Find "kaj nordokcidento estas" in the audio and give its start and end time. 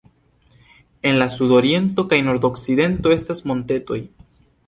2.13-3.47